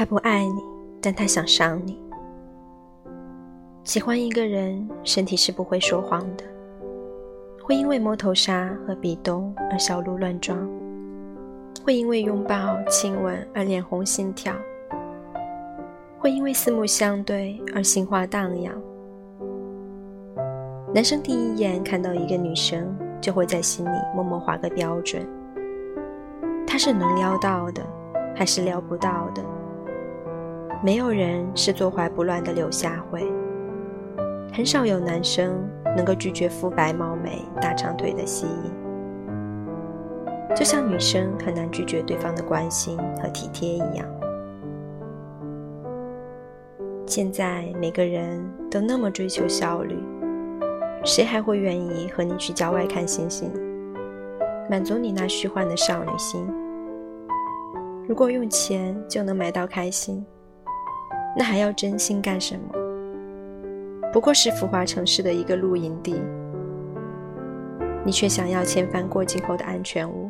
[0.00, 0.64] 他不爱你，
[1.02, 2.00] 但他想伤你。
[3.84, 6.44] 喜欢一个人，身体是不会说谎的，
[7.62, 10.66] 会因为摸头杀和壁咚而小鹿乱撞，
[11.84, 14.54] 会因为拥抱、亲吻而脸红心跳，
[16.18, 18.74] 会因为四目相对而心花荡漾。
[20.94, 25.28] 男生第一眼看到一个女生，就会在心里默默划个标准：
[26.66, 27.82] 她是能撩到的，
[28.34, 29.44] 还是撩不到的？
[30.82, 33.30] 没有人是坐怀不乱的柳下惠，
[34.50, 35.62] 很少有男生
[35.94, 38.72] 能够拒绝肤白貌美、大长腿的吸引，
[40.56, 44.06] 就像女生很难拒绝对方的关心和体贴一样。
[47.06, 49.98] 现在每个人都那么追求效率，
[51.04, 53.52] 谁还会愿意和你去郊外看星星，
[54.70, 56.40] 满足你那虚幻的少女心？
[58.08, 60.24] 如果用钱就能买到开心。
[61.36, 62.74] 那还要真心干什么？
[64.12, 66.20] 不过是浮华城市的一个露营地，
[68.04, 70.28] 你却想要千帆过尽后的安全屋。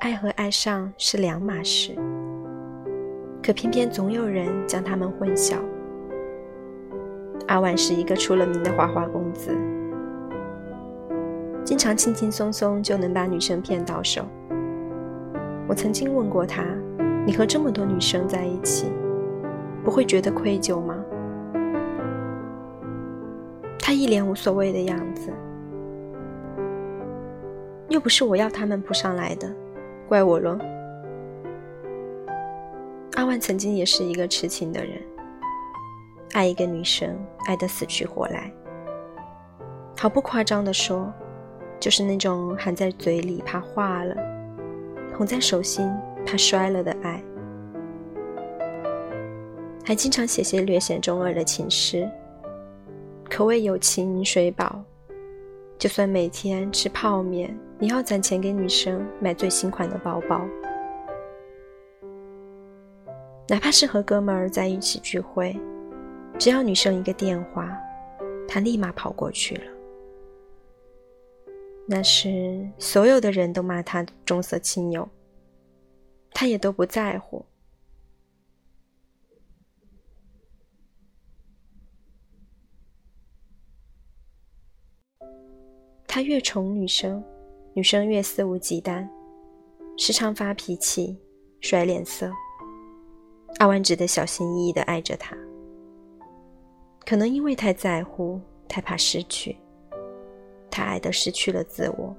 [0.00, 1.96] 爱和爱上是两码事，
[3.42, 5.56] 可偏偏总有人将他们混淆。
[7.48, 9.56] 阿万是一个出了名的花花公子，
[11.64, 14.26] 经常轻轻松松就能把女生骗到手。
[15.66, 16.62] 我曾经问过他。
[17.26, 18.90] 你和这么多女生在一起，
[19.84, 20.96] 不会觉得愧疚吗？
[23.78, 25.30] 他一脸无所谓的样子，
[27.88, 29.52] 又不是我要他们扑上来的，
[30.08, 30.58] 怪我喽。
[33.16, 34.92] 阿万曾经也是一个痴情的人，
[36.32, 38.50] 爱一个女生，爱得死去活来。
[39.98, 41.12] 毫不夸张地说，
[41.78, 44.14] 就是那种含在嘴里怕化了，
[45.12, 45.90] 捧在手心。
[46.24, 47.22] 怕摔了的爱，
[49.84, 52.08] 还经常写些略显中二的情诗，
[53.28, 54.84] 可谓有情饮水饱。
[55.78, 60.46] 就算每天吃泡面，也要攒钱给女生买最新款的包包。
[63.48, 65.58] 哪怕是和哥们儿在一起聚会，
[66.38, 67.74] 只要女生一个电话，
[68.46, 69.62] 他立马跑过去了。
[71.86, 75.08] 那时，所有的人都骂他重色轻友。
[76.40, 77.44] 他也都不在乎。
[86.06, 87.22] 他越宠女生，
[87.74, 89.06] 女生越肆无忌惮，
[89.98, 91.20] 时常发脾气、
[91.60, 92.32] 甩脸色。
[93.58, 95.36] 阿万只得小心翼翼的爱着他。
[97.04, 99.58] 可能因为太在乎，太怕失去，
[100.70, 102.16] 他爱的失去了自我。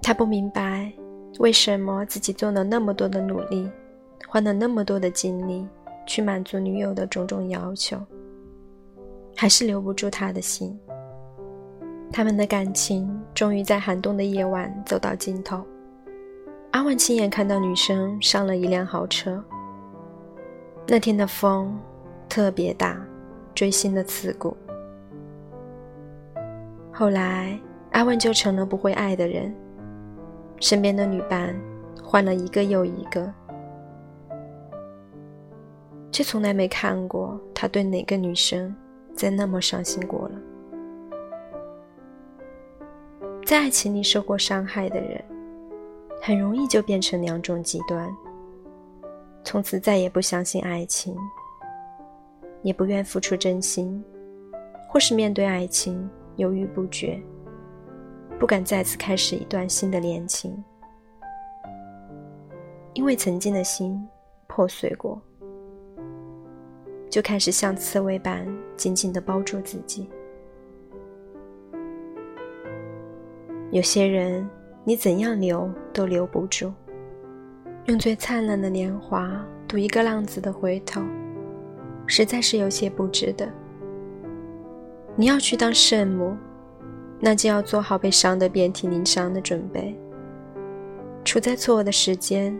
[0.00, 0.92] 他不明白。
[1.38, 3.70] 为什么自己做了那么多的努力，
[4.26, 5.66] 花了那么多的精力
[6.06, 7.98] 去满足女友的种种要求，
[9.36, 10.78] 还是留不住他的心？
[12.10, 15.62] 他们的感情终于在寒冬的夜晚走到尽头。
[16.70, 19.42] 阿万亲眼看到女生上了一辆豪车。
[20.86, 21.78] 那天的风
[22.28, 22.98] 特别大，
[23.54, 24.56] 锥心的刺骨。
[26.92, 27.58] 后来，
[27.92, 29.54] 阿万就成了不会爱的人。
[30.60, 31.54] 身边的女伴
[32.02, 33.32] 换了一个又一个，
[36.10, 38.74] 却从来没看过他对哪个女生
[39.14, 40.40] 再那么伤心过了。
[43.44, 45.22] 在爱情里受过伤害的人，
[46.20, 48.12] 很容易就变成两种极端：
[49.44, 51.16] 从此再也不相信爱情，
[52.62, 54.02] 也不愿付出真心，
[54.88, 57.22] 或是面对爱情犹豫不决。
[58.38, 60.62] 不敢再次开始一段新的恋情，
[62.92, 64.06] 因为曾经的心
[64.46, 65.20] 破碎过，
[67.08, 68.46] 就开始像刺猬般
[68.76, 70.08] 紧紧地包住自己。
[73.70, 74.46] 有些人，
[74.84, 76.70] 你怎样留都留不住，
[77.86, 81.00] 用最灿烂的年华赌一个浪子的回头，
[82.06, 83.48] 实在是有些不值得。
[85.16, 86.36] 你要去当圣母。
[87.20, 89.98] 那就要做好被伤得遍体鳞伤的准备。
[91.24, 92.56] 处在错误的时间，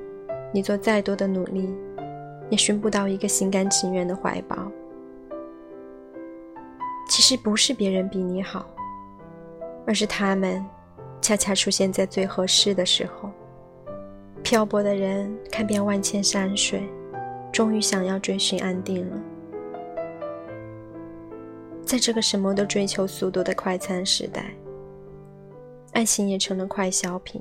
[0.53, 1.73] 你做再多的努力，
[2.51, 4.57] 也寻不到一个心甘情愿的怀抱。
[7.09, 8.67] 其实不是别人比你好，
[9.87, 10.65] 而是他们
[11.21, 13.31] 恰恰出现在最合适的时候。
[14.43, 16.83] 漂泊的人看遍万千山水，
[17.53, 19.17] 终于想要追寻安定了。
[21.87, 24.53] 在这个什么都追求速度的快餐时代，
[25.93, 27.41] 爱情也成了快消品。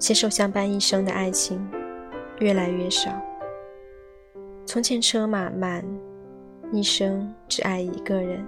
[0.00, 1.64] 携手相伴一生的爱情
[2.40, 3.08] 越来越少。
[4.66, 5.84] 从前车马慢，
[6.72, 8.44] 一生只爱一个人。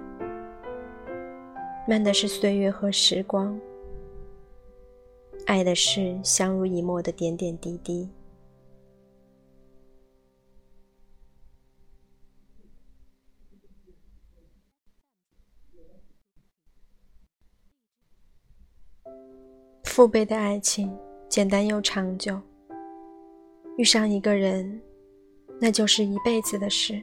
[1.87, 3.57] 慢的是岁月和时光，
[5.45, 8.09] 爱的是相濡以沫的点点滴滴。
[19.83, 20.95] 父辈的爱情
[21.29, 22.39] 简单又长久，
[23.77, 24.81] 遇上一个人，
[25.59, 27.01] 那就是一辈子的事。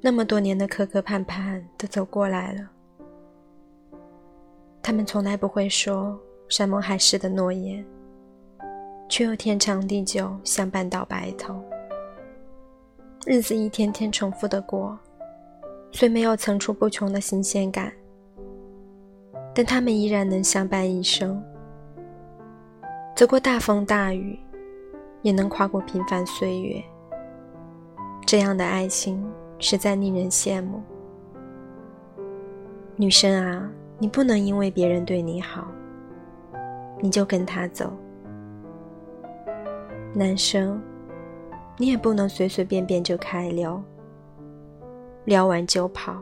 [0.00, 2.70] 那么多年的磕磕绊绊都走过来了，
[4.82, 6.18] 他们从来不会说
[6.48, 7.84] 山盟海誓的诺言，
[9.08, 11.62] 却又天长地久相伴到白头。
[13.26, 14.98] 日子一天天重复的过，
[15.92, 17.90] 虽没有层出不穷的新鲜感。
[19.54, 21.40] 但他们依然能相伴一生，
[23.14, 24.36] 走过大风大雨，
[25.22, 26.82] 也能跨过平凡岁月。
[28.26, 29.24] 这样的爱情
[29.60, 30.82] 实在令人羡慕。
[32.96, 35.68] 女生啊，你不能因为别人对你好，
[37.00, 37.86] 你就跟他走；
[40.12, 40.82] 男生，
[41.76, 43.80] 你也不能随随便便就开撩，
[45.26, 46.20] 撩完就跑。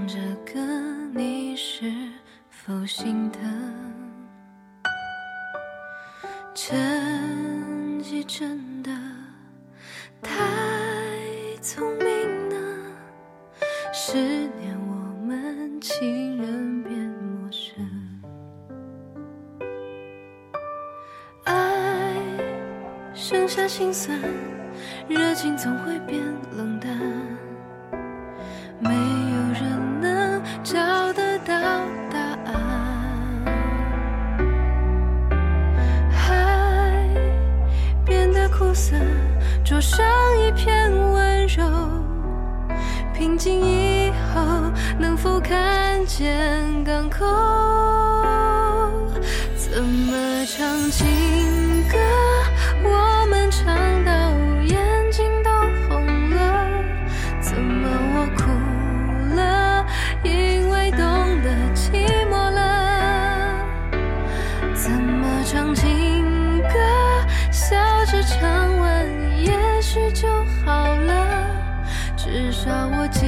[0.00, 0.58] 唱着歌，
[1.12, 1.92] 你是
[2.48, 3.42] 否心疼，
[6.54, 8.90] 成绩真的
[10.22, 10.32] 太
[11.60, 12.56] 聪明了，
[13.92, 17.74] 十年我们情人变陌生，
[21.44, 22.14] 爱
[23.12, 24.18] 剩下心酸，
[25.08, 26.18] 热情总会变
[26.56, 26.90] 冷淡，
[28.78, 28.88] 没
[39.70, 40.04] 灼上
[40.36, 41.62] 一片温柔，
[43.14, 44.42] 平静以后
[44.98, 47.24] 能否看见港口？
[49.56, 51.06] 怎么唱情
[51.88, 51.96] 歌？
[52.82, 53.64] 我们唱
[54.04, 54.10] 到
[54.64, 54.76] 眼
[55.12, 55.50] 睛都
[55.88, 56.66] 红了。
[57.40, 58.50] 怎么我哭
[59.36, 59.86] 了？
[60.24, 60.98] 因为懂
[61.44, 63.54] 得寂寞了。
[64.74, 66.74] 怎么唱情歌？
[67.52, 67.76] 笑
[68.06, 68.68] 着唱
[69.90, 70.04] 完。
[70.04, 70.28] 也许就
[70.64, 71.46] 好了，
[72.16, 73.26] 至少我记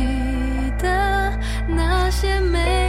[0.79, 1.33] 得
[1.67, 2.82] 那些美